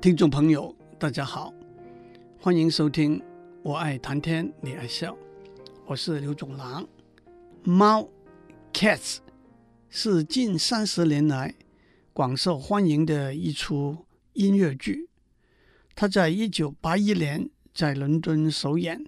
[0.00, 1.52] 听众朋友，大家好，
[2.40, 3.18] 欢迎收听
[3.64, 5.12] 《我爱谈天你爱笑》，
[5.86, 6.86] 我是刘总郎。
[7.64, 8.08] 猫
[8.72, 9.16] （Cats）
[9.90, 11.52] 是近三十年来
[12.12, 15.08] 广受欢迎的一出音乐剧。
[15.96, 19.04] 它在一九八一年在伦敦首演，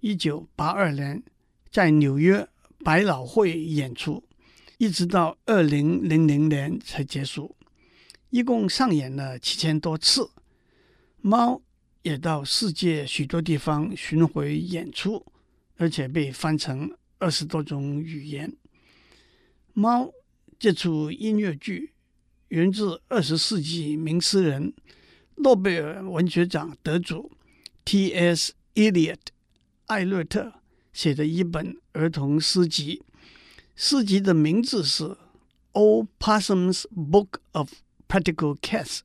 [0.00, 1.22] 一九八二年
[1.70, 2.46] 在纽约
[2.84, 4.22] 百老汇演出，
[4.76, 7.55] 一直到二零零零年才结束。
[8.30, 10.30] 一共上演了七千多次，
[11.20, 11.62] 猫
[12.02, 15.24] 也到世界许多地方巡回演出，
[15.76, 18.54] 而且被翻成二十多种语言。
[19.72, 20.10] 猫
[20.58, 21.92] 这出音乐剧
[22.48, 24.72] 源自二十世纪名诗人、
[25.36, 27.30] 诺贝尔文学奖得主
[27.84, 28.52] T.S.
[28.74, 29.18] Eliot
[29.86, 30.52] 艾略特
[30.92, 33.02] 写的一本儿童诗集，
[33.74, 35.04] 诗集的名字是
[35.72, 37.72] 《Old Possum's Book of》。
[38.08, 39.00] Practical Cats，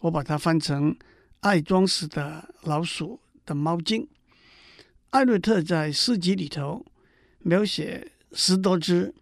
[0.00, 0.96] 我把它翻成
[1.40, 4.08] 爱装饰的老鼠的猫精。
[5.10, 6.86] 艾略特在诗集里头
[7.40, 9.14] 描写十多只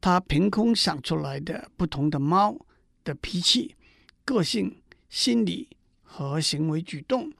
[0.00, 2.58] 他凭空想出来的不同的猫
[3.02, 3.76] 的脾气、
[4.24, 5.68] 个性、心理
[6.02, 7.32] 和行为举动，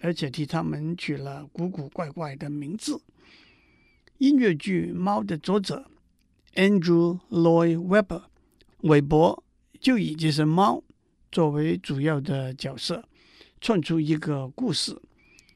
[0.00, 3.00] 而且替他们取了古古怪怪的名字。
[4.18, 5.90] 音乐剧《猫》的作者
[6.54, 8.22] Andrew Lloyd Webber，
[8.78, 9.43] 韦伯。
[9.84, 10.82] 就以这只猫
[11.30, 13.06] 作为主要的角色，
[13.60, 14.98] 串出一个故事，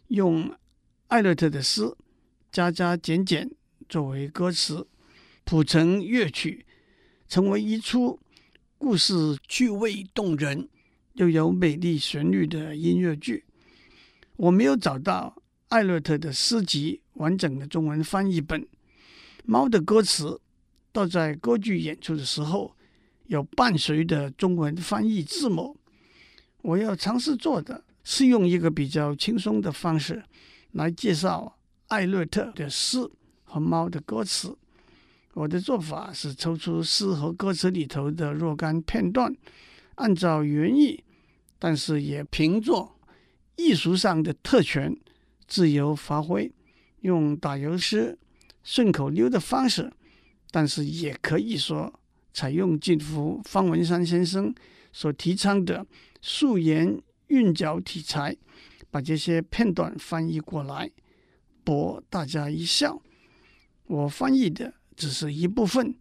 [0.08, 0.54] 用
[1.06, 1.90] 艾略特的诗
[2.52, 3.50] 加加减减
[3.88, 4.86] 作为歌词，
[5.44, 6.66] 谱成乐曲，
[7.26, 8.20] 成为一出
[8.76, 10.68] 故事趣味动人
[11.14, 13.46] 又有美丽旋律的音乐剧。
[14.36, 18.68] 我没有找到艾略特的诗集完整的中文翻译本，
[19.46, 20.38] 猫的歌词
[20.92, 22.74] 倒在歌剧演出的时候。
[23.28, 25.76] 有伴随的中文翻译字幕。
[26.62, 30.22] 我要尝试做的是用一个比较轻松的方式
[30.72, 32.98] 来介绍艾略特的诗
[33.44, 34.56] 和猫的歌词。
[35.34, 39.32] 我的做法是抽出诗和歌词里头的若干片段，
[39.94, 41.04] 按照原意，
[41.58, 42.90] 但是也凭着
[43.56, 44.96] 艺术上的特权
[45.46, 46.50] 自由发挥，
[47.02, 48.18] 用打油诗、
[48.64, 49.92] 顺口溜的方式，
[50.50, 51.97] 但是也可以说。
[52.32, 54.54] 采用近乎方文山先生
[54.92, 55.86] 所提倡的
[56.20, 58.36] 素颜韵脚体裁，
[58.90, 60.90] 把这些片段翻译过来，
[61.64, 63.02] 博大家一笑。
[63.84, 65.94] 我翻译的只是一部分，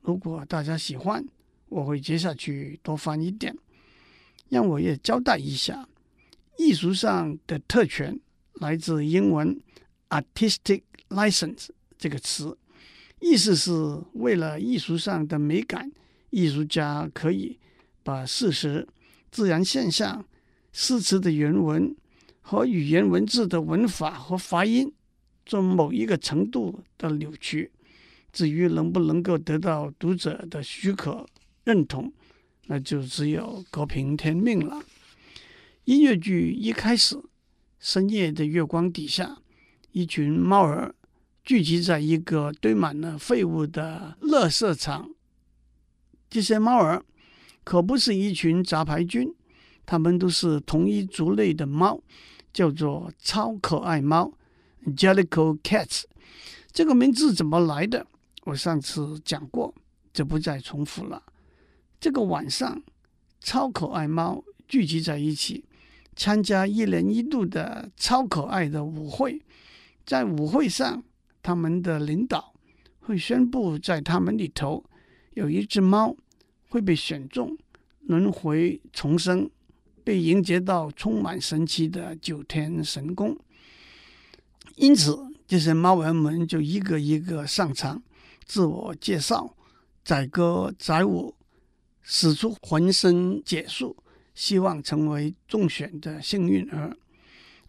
[0.00, 1.24] 如果大家喜欢，
[1.68, 3.56] 我会接下去多翻一点。
[4.50, 5.88] 让我也交代一下，
[6.58, 8.20] 艺术上的特权
[8.54, 9.60] 来自英文
[10.10, 11.68] “artistic license”
[11.98, 12.56] 这个词。
[13.26, 13.72] 意思是
[14.12, 15.90] 为了艺术上的美感，
[16.28, 17.58] 艺术家可以
[18.02, 18.86] 把事实、
[19.30, 20.22] 自然现象、
[20.72, 21.96] 诗词的原文
[22.42, 24.92] 和语言文字的文法和发音
[25.46, 27.70] 做某一个程度的扭曲。
[28.30, 31.26] 至于能不能够得到读者的许可
[31.64, 32.12] 认同，
[32.66, 34.82] 那就只有各凭天命了。
[35.84, 37.18] 音乐剧一开始，
[37.80, 39.38] 深夜的月光底下，
[39.92, 40.94] 一群猫儿。
[41.44, 45.10] 聚集在一个堆满了废物的垃圾场。
[46.30, 47.04] 这些猫儿
[47.62, 49.30] 可不是一群杂牌军，
[49.84, 52.00] 它们都是同一族类的猫，
[52.50, 54.32] 叫做超可爱猫
[54.96, 56.04] （Jellico Cats）。
[56.72, 58.06] 这个名字怎么来的？
[58.44, 59.74] 我上次讲过，
[60.14, 61.22] 就不再重复了。
[62.00, 62.82] 这个晚上，
[63.40, 65.66] 超可爱猫聚集在一起，
[66.16, 69.42] 参加一年一度的超可爱的舞会，
[70.06, 71.04] 在舞会上。
[71.44, 72.54] 他们的领导
[73.00, 74.82] 会宣布，在他们里头
[75.34, 76.16] 有一只猫
[76.70, 77.54] 会被选中，
[78.00, 79.50] 轮回重生，
[80.02, 83.36] 被迎接到充满神奇的九天神宫。
[84.76, 88.02] 因此，这些猫儿们就一个一个上场，
[88.46, 89.54] 自我介绍，
[90.02, 91.34] 载歌载舞，
[92.00, 93.94] 使出浑身解数，
[94.34, 96.96] 希望成为中选的幸运儿。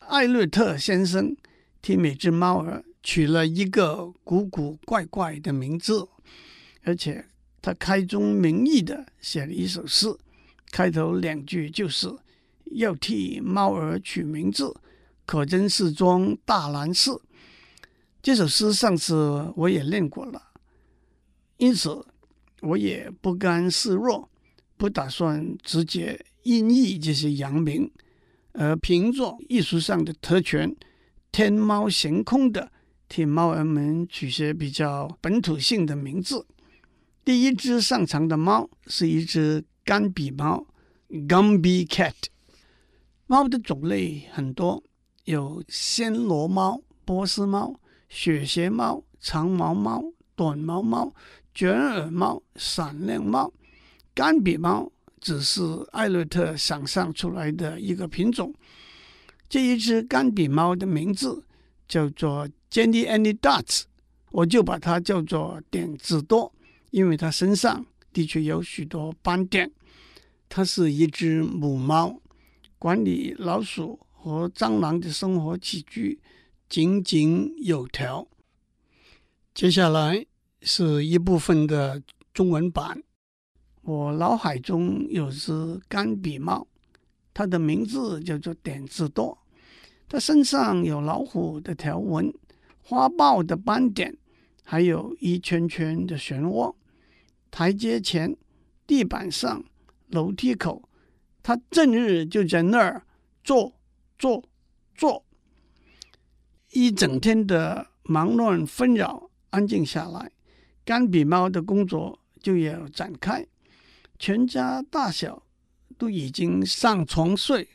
[0.08, 1.36] 艾略特先生
[1.82, 2.86] 替每只猫儿。
[3.06, 6.08] 取了一个古古怪怪的名字，
[6.82, 7.24] 而且
[7.62, 10.08] 他开宗明义的写了一首诗，
[10.72, 12.12] 开头两句就是
[12.72, 14.76] 要替猫儿取名字，
[15.24, 17.12] 可真是桩大难事。
[18.24, 20.42] 这首诗上次我也练过了，
[21.58, 22.04] 因此
[22.62, 24.28] 我也不甘示弱，
[24.78, 27.92] 不打算直接音译这些洋名，
[28.54, 30.76] 而凭着艺术上的特权，
[31.32, 32.72] 天猫行空的。
[33.08, 36.46] 替猫儿们取些比较本土性的名字。
[37.24, 40.68] 第一只上场的猫是一只甘比猫
[41.10, 42.14] （Gumby Cat）。
[43.28, 44.84] 猫的种类很多，
[45.24, 50.04] 有暹罗猫、波斯猫、雪鞋猫、长毛猫、
[50.36, 51.14] 短毛猫、
[51.54, 53.52] 卷耳猫、闪亮猫。
[54.14, 55.62] 甘比猫只是
[55.92, 58.54] 艾略特想象出来的一个品种。
[59.50, 61.44] 这一只甘比猫的名字
[61.88, 63.84] 叫做 Jenny Any Dots，
[64.32, 66.54] 我就把它叫做点子多，
[66.92, 69.72] 因为它身上的确有许多斑点。
[70.48, 72.22] 它是一只母猫。
[72.78, 76.20] 管理老鼠和蟑螂的生活起居
[76.70, 78.28] 井井有条。
[79.56, 80.26] 接下来
[80.62, 82.04] 是一部分的
[82.34, 83.02] 中文版。
[83.82, 86.68] 我脑海中有只钢笔猫，
[87.34, 89.36] 它的名字叫做点子多。
[90.16, 92.34] 它身上有老虎的条纹、
[92.82, 94.16] 花豹的斑点，
[94.64, 96.74] 还有一圈圈的漩涡。
[97.52, 98.34] 台阶前、
[98.88, 99.62] 地板上、
[100.12, 100.88] 楼梯口。
[101.44, 103.06] 他整日就在那儿
[103.44, 103.76] 坐
[104.18, 104.42] 坐
[104.96, 105.26] 坐，
[106.72, 110.32] 一整天的忙乱纷扰安静下来，
[110.86, 113.46] 甘比猫的工作就要展开。
[114.18, 115.44] 全家大小
[115.98, 117.68] 都已经上床睡，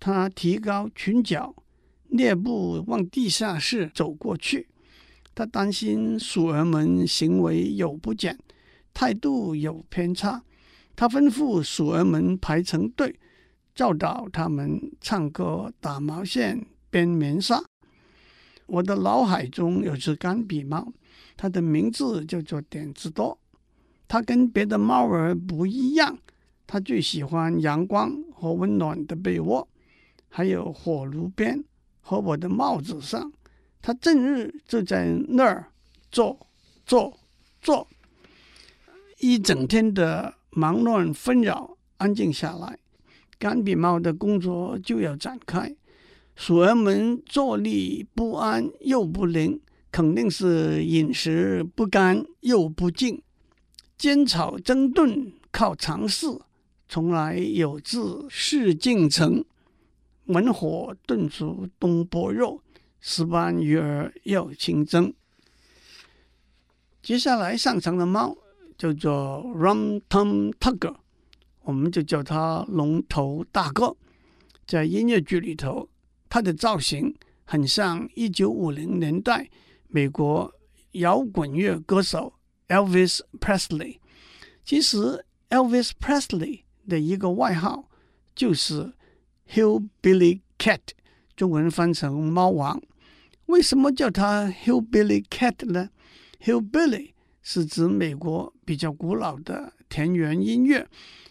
[0.00, 1.54] 他提高裙角，
[2.10, 4.68] 蹑步往地下室走过去。
[5.34, 8.38] 他担心鼠儿们行为有不检，
[8.92, 10.42] 态度有偏差。
[10.96, 13.14] 他吩咐鼠儿们排成队，
[13.74, 17.62] 教导他们唱歌、打毛线、编棉纱。
[18.66, 20.92] 我的脑海中有只甘比猫，
[21.36, 23.38] 它的名字叫做点子多。
[24.08, 26.18] 它跟别的猫儿不一样，
[26.66, 29.68] 它最喜欢阳光和温暖的被窝，
[30.28, 31.64] 还有火炉边
[32.08, 33.30] 和我的帽子上。
[33.82, 35.70] 他整日就在那儿
[36.10, 36.46] 坐
[36.86, 37.18] 坐
[37.60, 37.86] 坐，
[39.18, 40.34] 一整天的。
[40.50, 42.78] 忙乱纷扰，安静下来，
[43.38, 45.76] 干笔帽的工作就要展开。
[46.34, 49.60] 鼠儿们坐立不安又不宁，
[49.92, 53.22] 肯定是饮食不干又不净。
[53.96, 56.26] 煎炒蒸炖靠常试，
[56.88, 59.44] 从来有自事竟成。
[60.28, 62.62] 文火炖煮东坡肉，
[63.00, 65.12] 石斑鱼儿要清蒸。
[67.02, 68.34] 接下来上场的猫。
[68.78, 70.94] 叫做 Rum Tum Tugger，
[71.62, 73.96] 我们就叫他龙头大哥。
[74.68, 75.88] 在音乐剧里头，
[76.28, 79.50] 他的造型很像一九五零年代
[79.88, 80.54] 美国
[80.92, 82.32] 摇滚乐歌手
[82.68, 83.98] Elvis Presley。
[84.64, 87.88] 其实 Elvis Presley 的一个外号
[88.36, 88.92] 就是
[89.50, 90.80] Hillbilly Cat，
[91.34, 92.82] 中文翻成猫王。
[93.46, 95.90] 为什么叫他 Hillbilly Cat 呢
[96.40, 97.12] ？Hillbilly
[97.42, 100.86] 是指美国比较古老的田园音乐，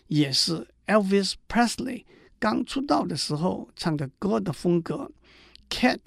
[0.08, 2.06] 也是 Elvis Presley
[2.40, 5.12] 刚出道的时候唱的歌的风格。
[5.70, 6.00] Cat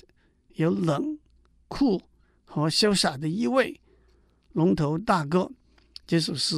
[0.55, 1.19] 有冷、
[1.69, 2.03] 酷
[2.45, 3.81] 和潇洒的意味。
[4.53, 5.49] 龙头大哥
[6.05, 6.57] 这首诗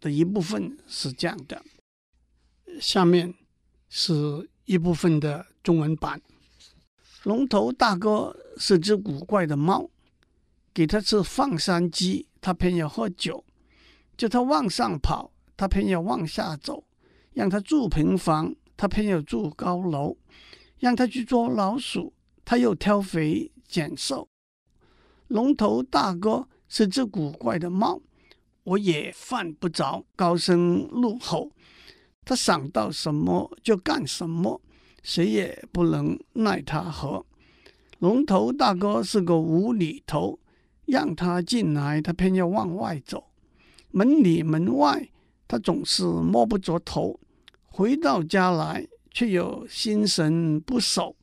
[0.00, 1.60] 的一部分是这样的，
[2.80, 3.34] 下面
[3.88, 6.20] 是一部分的中文版。
[7.24, 9.90] 龙头大哥是只古怪的猫，
[10.72, 12.28] 给它吃放山鸡。
[12.38, 13.44] 他偏要喝酒，
[14.16, 16.84] 叫他往上跑，他偏要往下走；
[17.32, 20.16] 让他住平房，他偏要住高楼；
[20.78, 22.12] 让他去捉老鼠，
[22.44, 24.28] 他又挑肥拣瘦。
[25.26, 28.00] 龙头大哥是只古怪的猫，
[28.62, 31.50] 我也犯不着高声怒吼。
[32.26, 34.60] 他想到什么就干什么，
[35.02, 37.24] 谁也不能奈他何。
[38.00, 40.38] 龙头大哥是个无厘头。
[40.88, 43.18] 让他进来，他偏要往外走；
[43.90, 45.10] 门里门外，
[45.48, 47.18] 他总是摸不着头。
[47.66, 51.16] 回到家来，却又心神不守。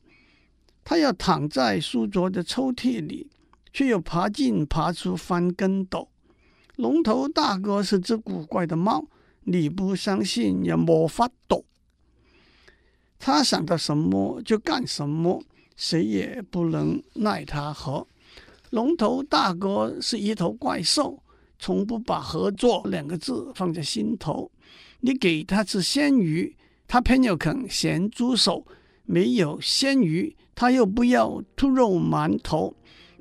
[0.84, 3.30] 他要躺在书桌的抽屉里，
[3.72, 6.10] 却又爬进爬出翻跟斗。
[6.76, 9.06] 龙头大哥是只古怪的猫，
[9.44, 11.64] 你不相信也没法躲。
[13.18, 15.42] 他想到什么就干什么，
[15.76, 18.06] 谁也不能奈他何。
[18.70, 21.22] 龙头大哥是一头怪兽，
[21.58, 24.50] 从不把合作两个字放在心头。
[25.00, 28.64] 你给他吃鲜鱼，他偏要啃咸猪手；
[29.04, 32.74] 没有鲜鱼，他又不要兔肉馒头。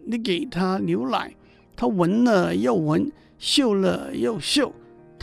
[0.06, 1.34] 你给他牛奶，
[1.76, 4.74] 他闻了又闻，嗅了又嗅，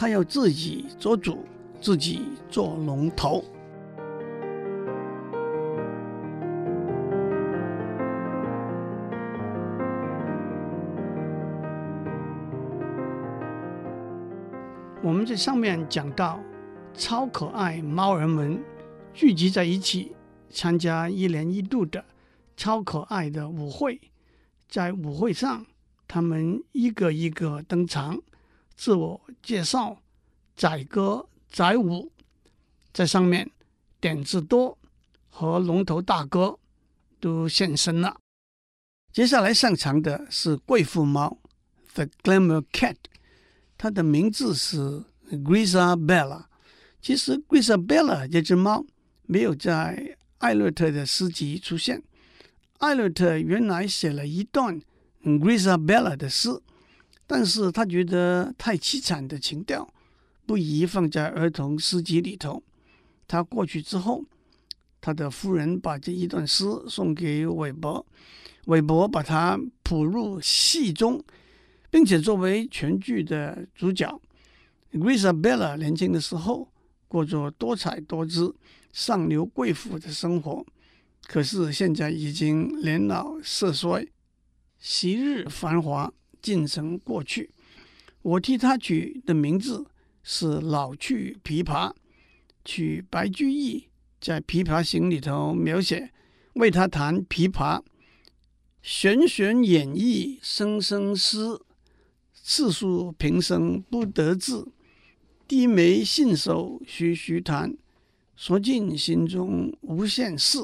[0.00, 1.45] 他要自己做主，
[1.78, 3.45] 自己做龙头。
[15.02, 16.40] 我们在上面讲到，
[16.95, 18.59] 超可爱猫儿们
[19.12, 20.16] 聚集在一起，
[20.49, 22.02] 参加一年一度的
[22.57, 24.00] 超可爱的舞会。
[24.66, 25.66] 在舞会上，
[26.09, 28.19] 他们一个一个登场，
[28.80, 30.00] 自我介绍，
[30.56, 32.10] 载歌载舞，
[32.94, 33.50] 在上面
[34.00, 34.78] 点子多
[35.28, 36.58] 和龙头大哥
[37.20, 38.16] 都现身了。
[39.12, 41.37] 接下来上场的是贵妇猫
[41.92, 42.96] ，The Glamour Cat，
[43.76, 46.46] 它的名字是 Grizabella。
[47.02, 48.87] 其实 Grizabella 这只猫
[49.26, 52.02] 没有在艾略特的诗集出现。
[52.78, 54.80] 艾略特原来写了一段
[55.22, 56.62] Grizabella 的诗，
[57.32, 59.88] 但是他觉得太凄惨的情调，
[60.46, 62.60] 不宜放在儿童诗集里头。
[63.28, 64.25] 他过去之后，
[65.00, 68.04] 他的夫人把这一段诗送给韦伯。
[68.64, 71.22] 韦伯把它谱入戏中，
[71.88, 74.20] 并且作为全剧的主角。
[74.92, 76.68] Grizabella 年轻的时候
[77.06, 78.52] 过着多彩多姿、
[78.92, 80.66] 上流贵妇的生活，
[81.28, 84.04] 可是现在已经年老色衰，
[84.80, 87.50] 昔日繁华尽成过去。
[88.23, 89.87] 我替他取的名字
[90.23, 91.92] 是“老去琵琶”，
[92.64, 93.88] 取白居易
[94.20, 96.12] 在《琵琶行》里头描写，
[96.54, 97.82] 为他弹琵琶。
[98.82, 101.64] 弦弦掩抑声声思，
[102.32, 104.66] 次数平生不得志。
[105.47, 107.76] 低眉信手徐徐弹，
[108.37, 110.59] 说尽心中无限事。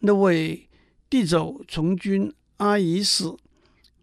[0.00, 0.68] 那位
[1.10, 3.36] 地走从军阿姨死，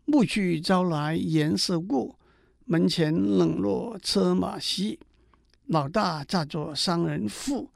[0.10, 2.16] 暮去朝来颜色故。
[2.66, 5.00] 门前冷落车马稀，
[5.68, 7.70] 老大嫁作商人妇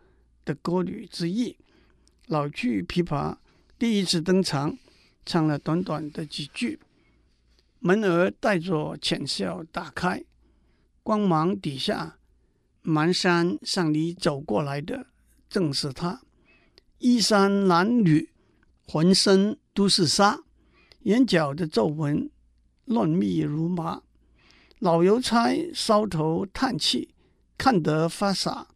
[0.44, 1.56] 的歌女之一。
[2.26, 3.38] 老去琵琶
[3.78, 4.76] 第一次登场。
[5.26, 6.78] 唱了短短的几句，
[7.80, 10.22] 门儿带着浅笑打开，
[11.02, 12.18] 光芒底下，
[12.84, 15.06] 蹒跚向你走过来的
[15.50, 16.20] 正是他，
[16.98, 18.28] 衣衫褴褛，
[18.86, 20.43] 浑身都是纱，
[21.04, 22.30] 眼角的皱纹
[22.86, 24.02] 乱密如麻，
[24.80, 27.10] 老邮差搔头叹气，
[27.58, 28.68] 看得发傻，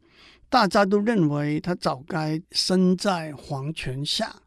[0.49, 4.41] 大家都认为他早该身在黄泉下，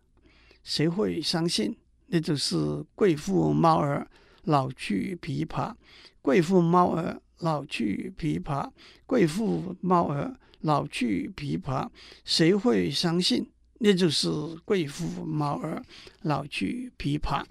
[0.63, 1.77] 谁会相信？
[2.09, 4.11] 那就是贵妇猫儿
[4.43, 5.75] 老去琵琶，
[6.21, 8.71] 贵妇猫儿老去琵琶，
[9.07, 11.89] 贵妇猫儿老去琵琶，
[12.25, 13.49] 谁会相信？
[13.79, 14.29] 那就是
[14.67, 15.83] 贵妇猫儿
[16.23, 17.43] 老去琵琶。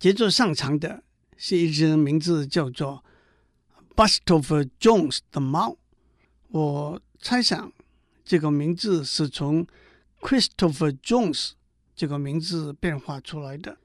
[0.00, 1.04] 接着上场的
[1.36, 3.04] 是一只名字叫做
[3.94, 5.76] Bustopher Jones 的猫，
[6.48, 7.70] 我猜想
[8.24, 9.66] 这个名字是从
[10.20, 11.50] Christopher Jones。
[11.94, 13.76] 这个名字变化出来的。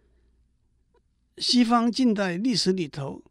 [1.37, 3.21] 西方近代历史里头，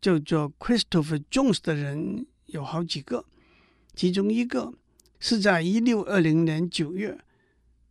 [0.00, 3.26] 叫做 Christopher Jones 的人有好几个，
[3.94, 4.74] 其中一个
[5.20, 7.16] 是在一六二零年九月，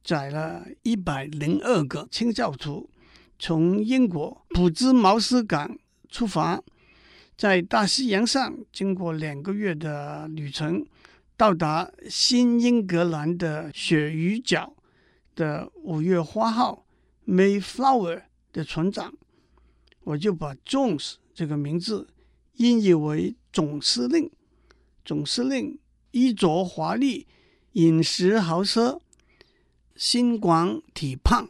[0.03, 2.89] 载了一百零二个清教徒
[3.45, 6.63] 从英国普兹茅斯港出发，
[7.35, 10.85] 在大西洋上经过两个月的旅程，
[11.35, 14.73] 到达新英格兰的鳕鱼角。
[15.35, 16.85] 的五月花号
[17.27, 18.21] Mayflower
[18.53, 19.13] 的船长，
[20.05, 22.07] 我就把 Jones 这个名字
[22.53, 24.31] 音译为总司令。
[25.03, 25.77] 总司令
[26.11, 27.27] 衣着华丽，
[27.73, 29.01] 饮食豪奢，
[29.97, 31.49] 心广体胖，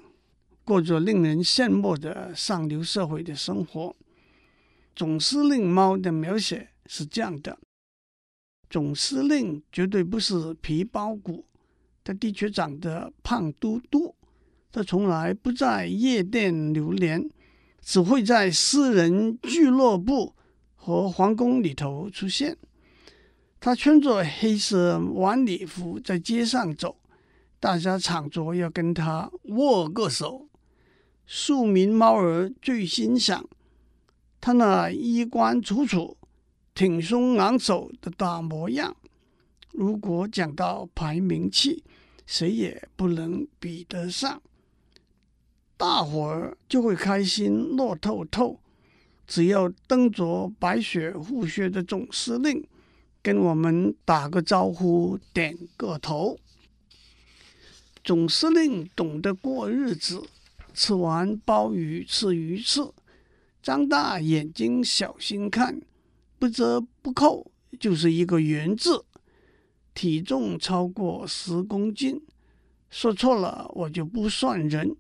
[0.66, 3.96] 过着令人羡慕的上流社会的生活。
[4.96, 7.58] 总司令猫的描写是这样的：
[8.70, 11.46] 总司令绝对不是皮包骨。
[12.04, 14.16] 他的确长得胖嘟嘟，
[14.72, 17.30] 他从来不在夜店流连，
[17.82, 20.36] 只会在私人俱乐部
[20.76, 22.58] 和皇宫里头出现。
[23.60, 26.98] 他穿着黑色晚礼服在街上走，
[27.60, 30.50] 大家抢着要跟他握个手。
[31.26, 33.48] 庶民猫儿最欣赏
[34.42, 36.18] 他那衣冠楚楚、
[36.76, 38.96] 挺胸昂首的大模样。
[39.72, 41.84] 如果讲到排名气，
[42.26, 44.42] 谁也不能比得上，
[45.78, 48.60] 大伙儿就会开心乐透透。
[49.26, 52.68] 只要蹬着白雪护靴的总司令
[53.22, 56.38] 跟我们打个招呼，点个头。
[58.04, 60.22] 总司令懂得过日子，
[60.74, 62.82] 吃完鲍鱼吃鱼翅，
[63.62, 65.80] 张大眼睛小心看，
[66.40, 69.06] 不折不扣就是一个圆字。
[69.94, 72.20] 体重超过十公斤，
[72.90, 74.96] 说错了我就不算人。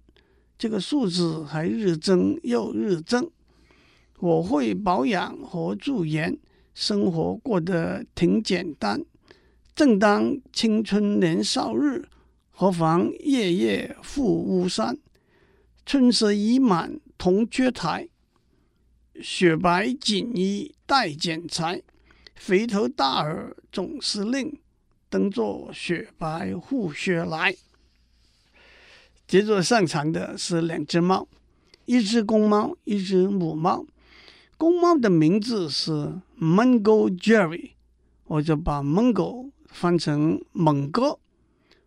[0.57, 3.29] 这个数字还日增又日增。
[4.19, 6.37] 我会保养和驻颜，
[6.75, 9.03] 生活过得挺简单。
[9.75, 12.07] 正当青春年少日，
[12.51, 14.95] 何妨夜夜赴巫山？
[15.85, 18.07] 春色已满铜雀台，
[19.21, 21.81] 雪白锦衣待剪裁。
[22.35, 24.59] 肥头大耳总司令，
[25.09, 27.55] 蹬着雪白护靴来。
[29.27, 31.27] 接着上场的是两只猫，
[31.85, 33.85] 一只公猫，一只母猫。
[34.57, 35.91] 公猫的名字是
[36.39, 37.71] Mungo Jerry，
[38.25, 41.19] 我就把 Mungo 翻成猛哥。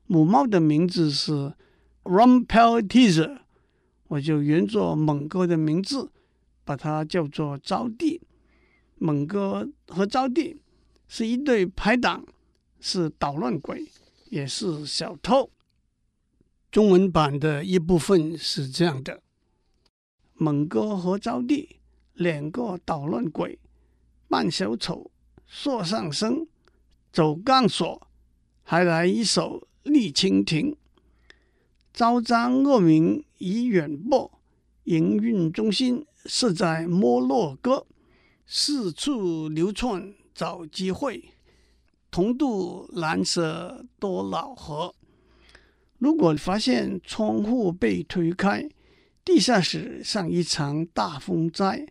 [0.07, 1.53] 母猫的名字是
[2.05, 3.41] Rumpelteazer，
[4.09, 6.11] 我就沿着猛哥的名字，
[6.65, 8.21] 把它叫做招娣。
[8.97, 10.57] 猛哥和招娣
[11.09, 12.25] 是一对拍档，
[12.81, 13.87] 是捣乱鬼，
[14.31, 15.51] 也是小偷。
[16.71, 19.23] 中文版的一部分是这样的：
[20.35, 21.69] 猛哥和招娣
[22.15, 23.59] 两个捣乱鬼，
[24.29, 25.11] 扮小丑，
[25.47, 26.47] 说相声，
[27.13, 28.09] 走钢索，
[28.63, 30.77] 还来一首绿蜻蜓。
[31.93, 34.41] 招彰恶名已远播，
[34.85, 37.87] 营运中心设在摩洛哥。
[38.47, 41.31] 四处流窜找机会，
[42.11, 44.95] 同渡蓝色多瑙河。
[45.99, 48.69] 如果发现窗户被推开，
[49.25, 51.89] 地下室上一场大风灾，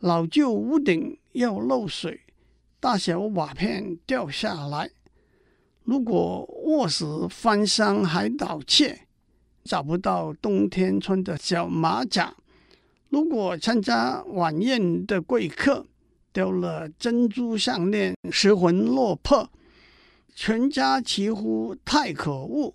[0.00, 2.20] 老旧屋顶要漏水，
[2.80, 4.90] 大小瓦片掉下来。
[5.84, 9.08] 如果卧室翻箱还盗窃，
[9.64, 12.34] 找不到冬天穿的小马甲。
[13.08, 15.86] 如果参加晚宴的贵客
[16.32, 19.50] 丢了珍珠项链失魂落魄，
[20.34, 22.74] 全家齐呼太可恶！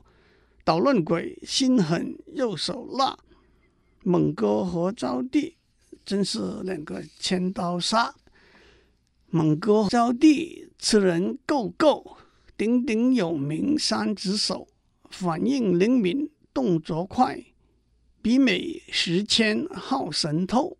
[0.63, 3.17] 捣乱鬼心狠又手辣，
[4.03, 5.53] 猛哥和招娣
[6.05, 8.13] 真是两个千刀杀。
[9.29, 12.17] 猛哥招娣吃人够够，
[12.55, 14.67] 鼎鼎有名三只手，
[15.09, 17.39] 反应灵敏动作快。
[18.19, 20.75] 比美十千好神偷，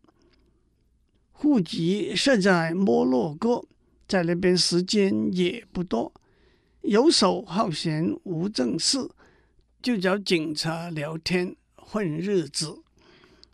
[1.32, 3.64] 户籍设在摩洛哥，
[4.08, 6.12] 在那边时间也不多，
[6.82, 9.08] 游手好闲无正事，
[9.80, 12.82] 就找警察聊天混日子，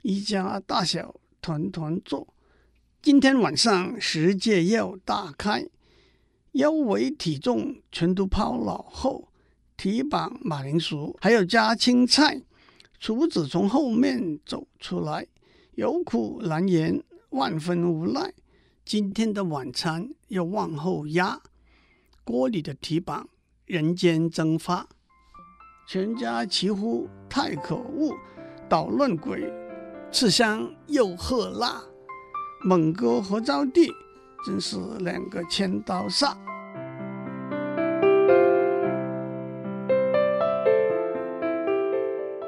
[0.01, 2.33] 一家大小团团坐。
[3.01, 5.67] 今天晚上世界要大开，
[6.53, 9.27] 腰围体重全都抛脑后，
[9.83, 12.41] 提绑马铃薯还要加青菜。
[13.01, 15.27] 厨子从后面走出来，
[15.75, 18.33] 有苦难言，万分无奈。
[18.85, 21.41] 今天的晚餐要往后压，
[22.23, 23.27] 锅里的提绑
[23.65, 24.87] 人间蒸发，
[25.85, 28.15] 全家齐呼太可恶，
[28.69, 29.51] 捣乱鬼
[30.09, 31.83] 吃香又喝辣，
[32.63, 33.91] 猛哥和招娣
[34.45, 36.37] 真是两个千刀煞。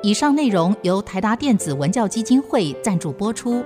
[0.05, 3.65] 以上内容由台达电子文教基金会赞助播出。